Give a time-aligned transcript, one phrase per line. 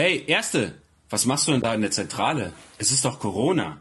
[0.00, 0.74] Hey, Erste,
[1.10, 2.52] was machst du denn da in der Zentrale?
[2.78, 3.78] Es ist doch Corona.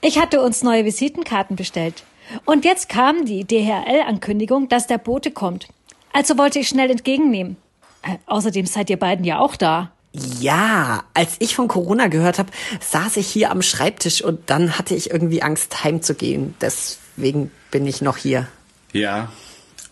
[0.00, 2.04] Ich hatte uns neue Visitenkarten bestellt.
[2.46, 5.68] Und jetzt kam die DHL-Ankündigung, dass der Bote kommt.
[6.10, 7.58] Also wollte ich schnell entgegennehmen.
[8.00, 9.92] Äh, außerdem seid ihr beiden ja auch da.
[10.40, 12.50] Ja, als ich von Corona gehört habe,
[12.80, 16.54] saß ich hier am Schreibtisch und dann hatte ich irgendwie Angst, heimzugehen.
[16.62, 18.48] Deswegen bin ich noch hier.
[18.94, 19.30] Ja,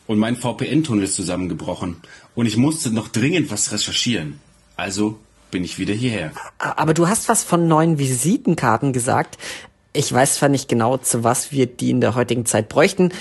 [0.07, 1.97] und mein VPN-Tunnel ist zusammengebrochen.
[2.35, 4.41] Und ich musste noch dringend was recherchieren.
[4.75, 5.19] Also
[5.51, 6.33] bin ich wieder hierher.
[6.59, 9.39] Aber du hast was von neuen Visitenkarten gesagt.
[9.93, 13.13] Ich weiß zwar nicht genau, zu was wir die in der heutigen Zeit bräuchten,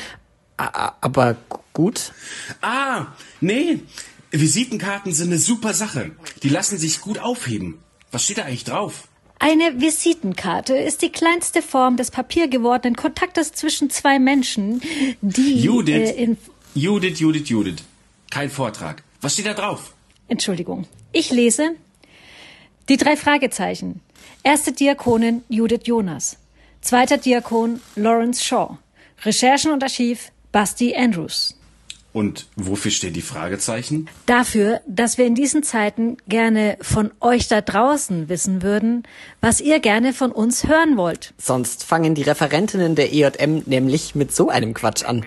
[0.58, 1.36] aber
[1.74, 2.12] gut.
[2.62, 3.08] Ah,
[3.42, 3.80] nee.
[4.32, 6.12] Visitenkarten sind eine super Sache.
[6.44, 7.80] Die lassen sich gut aufheben.
[8.12, 9.08] Was steht da eigentlich drauf?
[9.40, 14.82] Eine Visitenkarte ist die kleinste Form des papiergewordenen Kontaktes zwischen zwei Menschen,
[15.22, 16.38] die Judith, äh, in
[16.76, 17.78] Judith, Judith, Judith.
[18.30, 19.02] Kein Vortrag.
[19.22, 19.94] Was steht da drauf?
[20.28, 20.86] Entschuldigung.
[21.14, 21.72] Ich lese
[22.90, 24.02] die drei Fragezeichen.
[24.44, 26.38] Erste Diakonin Judith Jonas.
[26.82, 28.78] Zweiter Diakon Lawrence Shaw.
[29.24, 31.56] Recherchen und Archiv Basti Andrews.
[32.12, 34.10] Und wofür steht die Fragezeichen?
[34.26, 39.04] Dafür, dass wir in diesen Zeiten gerne von euch da draußen wissen würden,
[39.42, 41.34] was ihr gerne von uns hören wollt.
[41.38, 45.24] Sonst fangen die Referentinnen der EJM nämlich mit so einem Quatsch an,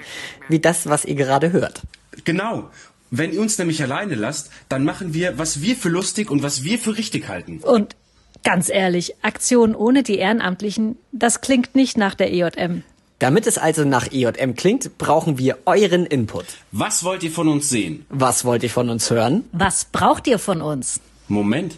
[0.49, 1.83] wie das, was ihr gerade hört.
[2.25, 2.69] Genau.
[3.15, 6.65] Wenn ihr uns nämlich alleine lasst, dann machen wir, was wir für lustig und was
[6.65, 7.59] wir für richtig halten.
[7.59, 7.95] Und
[8.43, 12.83] ganz ehrlich, Aktion ohne die Ehrenamtlichen, das klingt nicht nach der EJM.
[13.19, 16.47] Damit es also nach EJM klingt, brauchen wir euren Input.
[16.71, 18.07] Was wollt ihr von uns sehen?
[18.09, 19.45] Was wollt ihr von uns hören?
[19.53, 20.99] Was braucht ihr von uns?
[21.29, 21.77] Moment.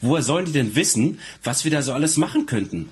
[0.00, 2.88] Woher sollen die denn wissen, was wir da so alles machen könnten?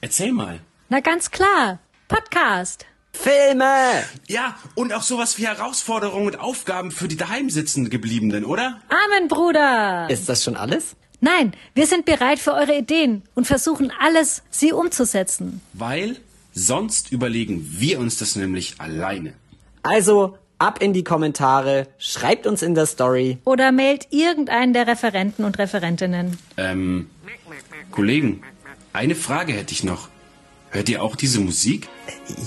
[0.00, 0.58] Erzähl mal.
[0.88, 1.78] Na ganz klar.
[2.08, 2.84] Podcast.
[3.12, 4.04] Filme!
[4.28, 8.80] Ja, und auch sowas wie Herausforderungen und Aufgaben für die daheimsitzenden Gebliebenen, oder?
[8.88, 10.08] Amen, Bruder.
[10.08, 10.96] Ist das schon alles?
[11.20, 15.60] Nein, wir sind bereit für eure Ideen und versuchen alles, sie umzusetzen.
[15.74, 16.16] Weil
[16.52, 19.34] sonst überlegen wir uns das nämlich alleine.
[19.82, 23.38] Also ab in die Kommentare, schreibt uns in der Story.
[23.44, 26.38] Oder mailt irgendeinen der Referenten und Referentinnen.
[26.56, 27.10] Ähm,
[27.90, 28.42] Kollegen,
[28.92, 30.08] eine Frage hätte ich noch.
[30.70, 31.88] Hört ihr auch diese Musik?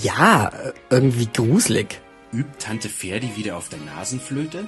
[0.02, 0.50] Ja,
[0.88, 2.00] irgendwie gruselig.
[2.32, 4.66] Übt Tante Ferdi wieder auf der Nasenflöte?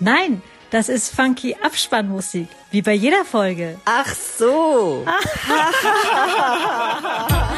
[0.00, 3.78] Nein, das ist funky Abspannmusik, wie bei jeder Folge.
[3.84, 5.06] Ach so.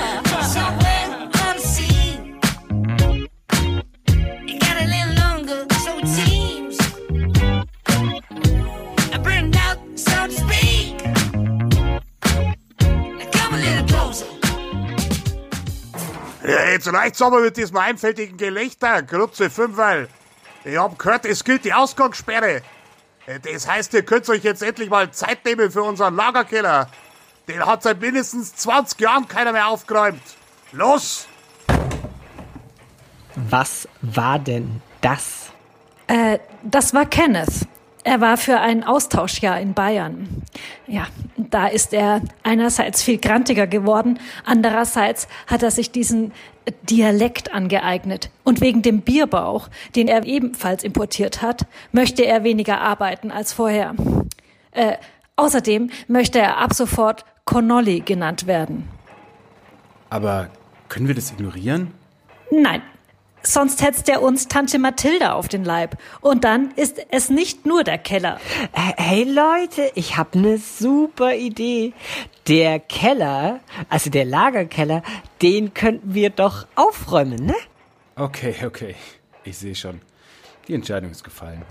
[16.47, 19.03] Ja, jetzt reicht's aber mit diesem einfältigen Gelächter.
[19.03, 20.09] Grütze fünfmal.
[20.65, 22.63] Ich hab gehört, es gilt die Ausgangssperre.
[23.27, 26.89] Äh, Das heißt, ihr könnt euch jetzt endlich mal Zeit nehmen für unseren Lagerkeller.
[27.49, 30.23] Den hat seit mindestens 20 Jahren keiner mehr aufgeräumt.
[30.73, 31.27] Los!
[33.35, 35.51] Was war denn das?
[36.07, 37.67] Äh, das war Kenneth.
[38.07, 40.29] Er war für ein Austauschjahr in Bayern.
[40.87, 46.31] Ja, da ist er einerseits viel grantiger geworden, andererseits hat er sich diesen
[46.89, 48.31] Dialekt angeeignet.
[48.45, 53.97] Und wegen dem Bierbauch, den er ebenfalls importiert hat, möchte er weniger arbeiten als vorher.
[54.71, 54.99] Äh,
[55.35, 58.89] außerdem möchte er ab sofort Connolly genannt werden.
[60.11, 60.51] Aber
[60.89, 61.93] können wir das ignorieren?
[62.53, 62.83] Nein.
[63.47, 65.97] Sonst hetzt er uns Tante Mathilda auf den Leib.
[66.21, 68.41] Und dann ist es nicht nur der Keller.
[68.73, 71.93] Äh, Hey Leute, ich habe eine super Idee.
[72.49, 75.03] Der Keller, also der Lagerkeller,
[75.43, 77.55] den könnten wir doch aufräumen, ne?
[78.17, 78.97] Okay, okay.
[79.45, 80.01] Ich sehe schon.
[80.67, 81.63] Die Entscheidung ist gefallen.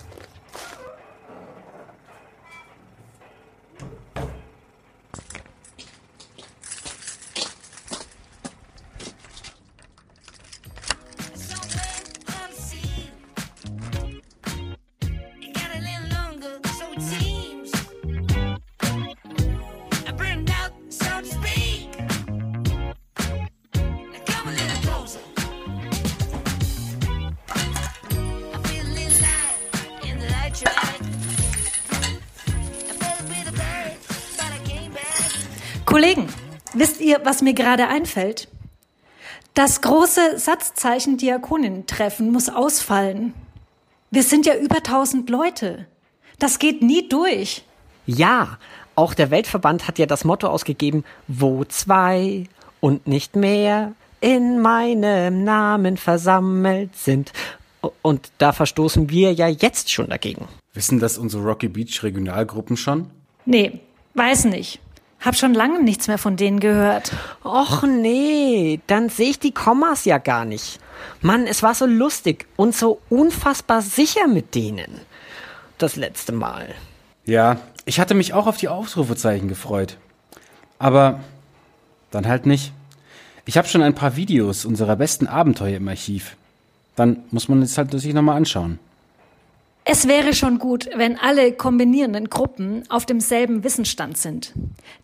[35.96, 36.28] Kollegen,
[36.74, 38.50] wisst ihr, was mir gerade einfällt?
[39.54, 43.34] Das große Satzzeichen Diakoninnen-Treffen muss ausfallen.
[44.12, 45.88] Wir sind ja über 1000 Leute.
[46.38, 47.64] Das geht nie durch.
[48.06, 48.58] Ja,
[48.96, 52.44] auch der Weltverband hat ja das Motto ausgegeben, wo zwei
[52.82, 57.32] und nicht mehr in meinem Namen versammelt sind.
[58.02, 60.50] Und da verstoßen wir ja jetzt schon dagegen.
[60.74, 63.12] Wissen das unsere Rocky Beach Regionalgruppen schon?
[63.46, 63.80] Nee,
[64.16, 64.80] Weiß nicht.
[65.26, 67.12] Hab schon lange nichts mehr von denen gehört.
[67.44, 70.80] Och nee, dann sehe ich die Kommas ja gar nicht.
[71.22, 75.02] Mann, es war so lustig und so unfassbar sicher mit denen.
[75.80, 76.68] Das letzte Mal.
[77.26, 79.98] Ja, ich hatte mich auch auf die Ausrufezeichen gefreut.
[80.78, 81.22] Aber
[82.12, 82.72] dann halt nicht.
[83.46, 86.38] Ich habe schon ein paar Videos unserer besten Abenteuer im Archiv.
[86.96, 88.78] Dann muss man es halt sich nochmal anschauen.
[89.88, 94.52] Es wäre schon gut, wenn alle kombinierenden Gruppen auf demselben Wissensstand sind.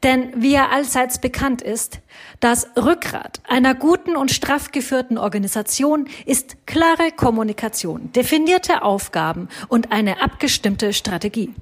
[0.01, 1.99] Denn wie ja allseits bekannt ist,
[2.39, 10.23] das Rückgrat einer guten und straff geführten Organisation ist klare Kommunikation, definierte Aufgaben und eine
[10.23, 11.53] abgestimmte Strategie.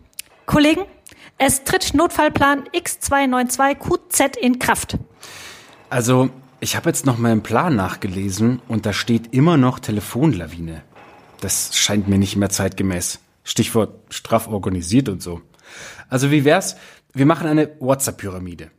[0.46, 0.86] Kollegen,
[1.38, 4.98] es tritt Notfallplan X292QZ in Kraft.
[5.90, 6.30] Also,
[6.62, 10.84] ich habe jetzt noch meinen Plan nachgelesen und da steht immer noch Telefonlawine.
[11.42, 13.20] Das scheint mir nicht mehr zeitgemäß.
[13.44, 15.42] Stichwort straff organisiert und so.
[16.10, 16.76] Also wie wär's?
[17.14, 18.72] Wir machen eine WhatsApp-Pyramide.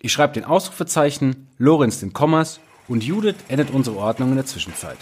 [0.00, 4.98] Ich schreibe den Ausrufezeichen, Lorenz den Kommas und Judith endet unsere Ordnung in der Zwischenzeit.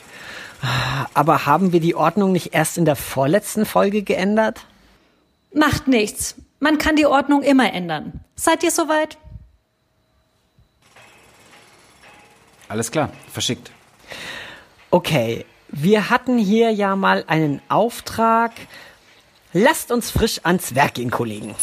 [1.14, 4.66] Aber haben wir die Ordnung nicht erst in der vorletzten Folge geändert?
[5.54, 6.36] Macht nichts.
[6.60, 8.20] Man kann die Ordnung immer ändern.
[8.34, 9.18] Seid ihr soweit?
[12.68, 13.70] Alles klar, verschickt.
[14.90, 18.52] Okay, wir hatten hier ja mal einen Auftrag.
[19.52, 21.54] Lasst uns frisch ans Werk gehen, Kollegen.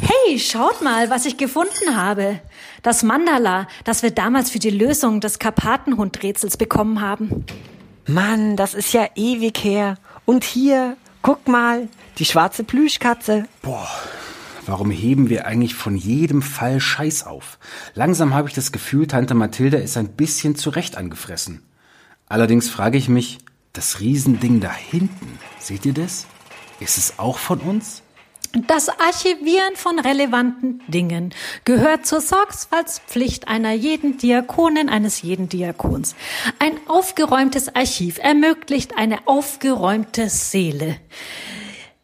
[0.00, 2.40] Hey, schaut mal, was ich gefunden habe.
[2.82, 7.44] Das Mandala, das wir damals für die Lösung des Karpatenhund-Rätsels bekommen haben.
[8.06, 9.96] Mann, das ist ja ewig her.
[10.24, 11.88] Und hier, guck mal,
[12.18, 13.46] die schwarze Plüschkatze.
[14.66, 17.58] Warum heben wir eigentlich von jedem Fall Scheiß auf?
[17.94, 21.62] Langsam habe ich das Gefühl, Tante Mathilda ist ein bisschen zu Recht angefressen.
[22.26, 23.38] Allerdings frage ich mich,
[23.72, 26.26] das Riesending da hinten, seht ihr das?
[26.80, 28.02] Ist es auch von uns?
[28.66, 31.34] Das Archivieren von relevanten Dingen
[31.64, 36.16] gehört zur Sorgfaltspflicht einer jeden Diakonin, eines jeden Diakons.
[36.58, 40.96] Ein aufgeräumtes Archiv ermöglicht eine aufgeräumte Seele.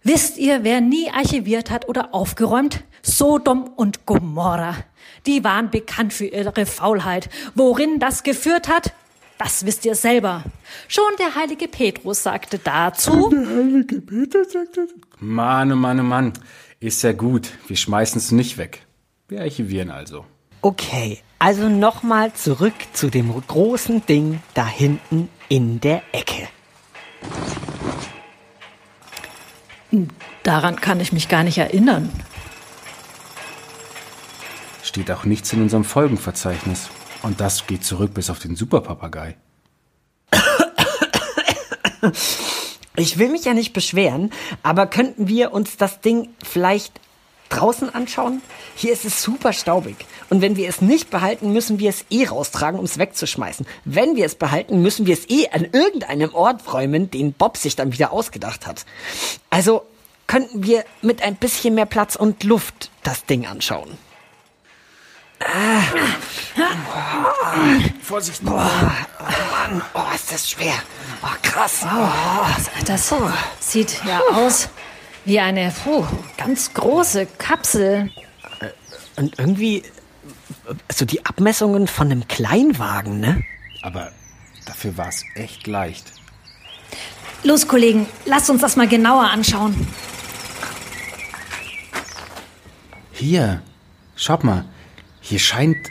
[0.04, 2.82] Wisst ihr, wer nie archiviert hat oder aufgeräumt?
[3.02, 4.76] Sodom und Gomorra.
[5.26, 7.30] Die waren bekannt für ihre Faulheit.
[7.54, 8.92] Worin das geführt hat?
[9.38, 10.42] Das wisst ihr selber.
[10.88, 13.30] Schon der heilige Petrus sagte dazu,
[15.20, 16.32] Mann, oh Mann, oh Mann.
[16.80, 17.50] Ist ja gut.
[17.68, 18.84] Wir schmeißen es nicht weg.
[19.28, 20.24] Wir archivieren also.
[20.62, 26.48] Okay, also nochmal zurück zu dem großen Ding da hinten in der Ecke.
[30.42, 32.10] Daran kann ich mich gar nicht erinnern.
[34.82, 36.88] Steht auch nichts in unserem Folgenverzeichnis.
[37.22, 39.36] Und das geht zurück bis auf den Superpapagei.
[42.96, 47.00] Ich will mich ja nicht beschweren, aber könnten wir uns das Ding vielleicht
[47.48, 48.42] draußen anschauen?
[48.74, 49.96] Hier ist es super staubig.
[50.32, 53.66] Und wenn wir es nicht behalten, müssen wir es eh raustragen, um es wegzuschmeißen.
[53.84, 57.76] Wenn wir es behalten, müssen wir es eh an irgendeinem Ort räumen, den Bob sich
[57.76, 58.86] dann wieder ausgedacht hat.
[59.50, 59.82] Also
[60.26, 63.98] könnten wir mit ein bisschen mehr Platz und Luft das Ding anschauen.
[68.00, 68.42] Vorsicht!
[68.42, 70.76] Mann, oh, ist das schwer.
[71.22, 71.84] Oh, krass.
[72.86, 73.12] Das
[73.60, 74.70] sieht ja aus
[75.26, 76.06] wie eine puh,
[76.38, 78.10] ganz große Kapsel.
[79.16, 79.82] Und irgendwie
[80.90, 83.42] so die Abmessungen von einem Kleinwagen, ne?
[83.82, 84.12] Aber
[84.66, 86.12] dafür war es echt leicht.
[87.44, 89.86] Los, Kollegen, lasst uns das mal genauer anschauen.
[93.12, 93.62] Hier,
[94.16, 94.64] schaut mal.
[95.20, 95.90] Hier scheint,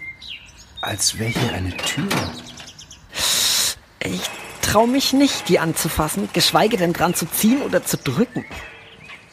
[0.82, 2.08] als wäre hier eine Tür.
[4.04, 4.22] Ich
[4.62, 8.46] trau mich nicht, die anzufassen, geschweige denn dran zu ziehen oder zu drücken.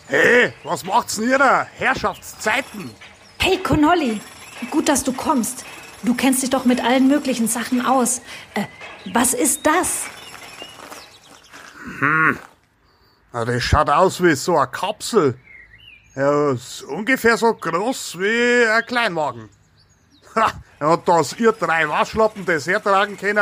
[0.09, 1.67] Hey, was macht's denn ihr da?
[1.79, 2.91] Herrschaftszeiten.
[3.39, 4.21] Hey, Connolly,
[4.71, 5.65] gut, dass du kommst.
[6.03, 8.21] Du kennst dich doch mit allen möglichen Sachen aus.
[8.55, 8.65] Äh,
[9.13, 10.05] was ist das?
[13.33, 15.39] Na, das schaut aus wie so eine Kapsel.
[16.15, 19.49] Ja, ist ungefähr so groß wie ein Kleinwagen.
[20.35, 23.39] Ha, und dass ihr drei Waschlappen das hertragen könnt,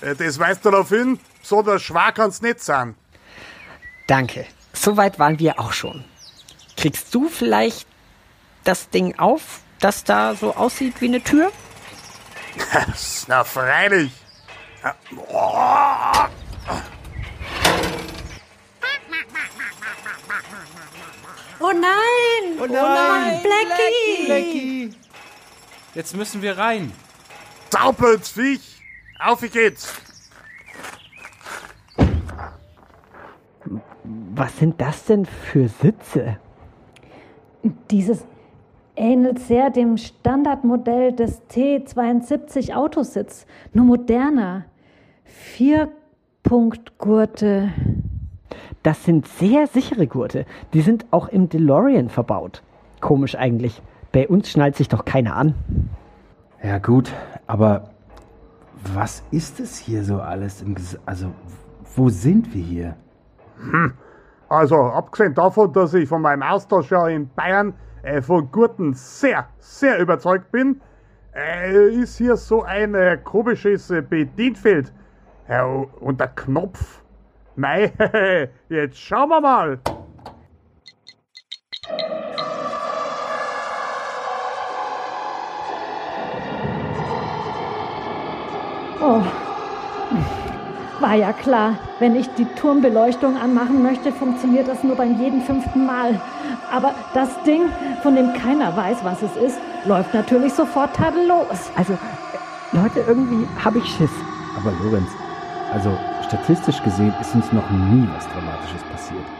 [0.00, 2.94] äh, das weist darauf hin, besonders schwer kann's nicht sein.
[4.06, 4.46] Danke.
[4.72, 6.04] Soweit waren wir auch schon.
[6.76, 7.86] Kriegst du vielleicht
[8.64, 11.50] das Ding auf, das da so aussieht wie eine Tür?
[13.26, 14.12] Na, freilich.
[14.82, 16.30] Ja, boah.
[21.62, 22.58] Oh nein!
[22.58, 23.42] Oh nein!
[23.42, 24.26] Blackie!
[24.26, 24.90] Blackie!
[25.94, 26.92] Jetzt müssen wir rein.
[27.70, 28.82] Saublöds Viech.
[29.18, 29.92] Auf geht's.
[34.14, 36.38] Was sind das denn für Sitze?
[37.90, 38.24] Dieses
[38.96, 44.64] ähnelt sehr dem Standardmodell des T72 Autositz, nur moderner.
[45.24, 47.70] Vierpunktgurte.
[48.82, 50.46] Das sind sehr sichere Gurte.
[50.72, 52.62] Die sind auch im DeLorean verbaut.
[53.00, 53.82] Komisch eigentlich.
[54.12, 55.54] Bei uns schnallt sich doch keiner an.
[56.62, 57.12] Ja gut,
[57.46, 57.90] aber
[58.94, 60.64] was ist es hier so alles?
[61.06, 61.30] Also
[61.94, 62.96] wo sind wir hier?
[64.48, 69.48] Also, abgesehen davon, dass ich von meinem Austausch ja in Bayern äh, von Gurten sehr,
[69.58, 70.80] sehr überzeugt bin,
[71.34, 74.92] äh, ist hier so ein äh, komisches äh, Bedienfeld.
[75.98, 77.02] Und der Knopf.
[77.56, 77.92] Mei,
[78.68, 79.80] jetzt schauen wir mal.
[89.00, 89.39] Oh.
[91.10, 95.84] War ja klar, wenn ich die Turmbeleuchtung anmachen möchte, funktioniert das nur beim jeden fünften
[95.84, 96.20] Mal.
[96.70, 97.62] Aber das Ding,
[98.04, 101.72] von dem keiner weiß, was es ist, läuft natürlich sofort tadellos.
[101.74, 101.98] Also,
[102.70, 104.12] Leute, irgendwie habe ich Schiss.
[104.56, 105.10] Aber Lorenz,
[105.72, 105.90] also
[106.28, 109.39] statistisch gesehen ist uns noch nie was Dramatisches passiert.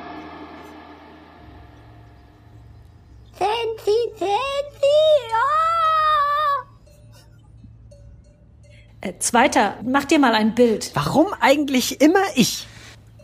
[9.18, 10.90] Zweiter, mach dir mal ein Bild.
[10.94, 12.66] Warum eigentlich immer ich?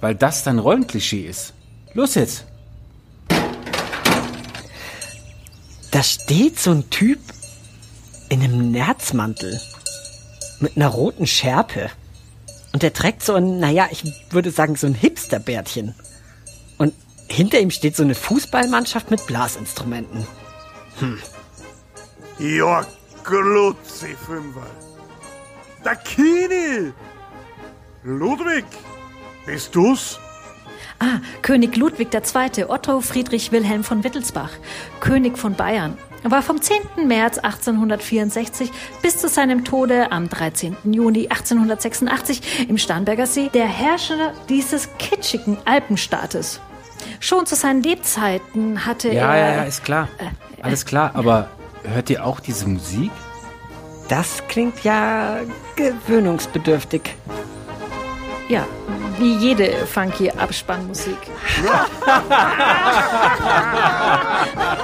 [0.00, 1.52] Weil das dein Rollenklischee ist.
[1.94, 2.44] Los jetzt.
[5.90, 7.20] Da steht so ein Typ
[8.28, 9.60] in einem Nerzmantel
[10.60, 11.90] mit einer roten Schärpe.
[12.72, 15.94] Und der trägt so ein, naja, ich würde sagen, so ein Hipsterbärtchen.
[16.76, 16.92] Und
[17.28, 20.26] hinter ihm steht so eine Fußballmannschaft mit Blasinstrumenten.
[22.38, 22.86] Ja,
[23.24, 24.66] Glutzi Fünfer.
[25.86, 26.92] Der Kini!
[28.02, 28.64] Ludwig,
[29.46, 30.18] bist du's?
[30.98, 32.64] Ah, König Ludwig II.
[32.64, 34.50] Otto Friedrich Wilhelm von Wittelsbach,
[34.98, 37.06] König von Bayern, war vom 10.
[37.06, 40.76] März 1864 bis zu seinem Tode am 13.
[40.82, 46.60] Juni 1886 im Starnberger See der Herrscher dieses kitschigen Alpenstaates.
[47.20, 49.50] Schon zu seinen Lebzeiten hatte Ja, er...
[49.50, 50.08] ja, ja, ist klar.
[50.60, 51.48] Alles klar, aber
[51.84, 53.12] hört ihr auch diese Musik?
[54.08, 55.40] Das klingt ja
[55.74, 57.14] gewöhnungsbedürftig.
[58.48, 58.64] Ja,
[59.18, 61.18] wie jede funky Abspannmusik.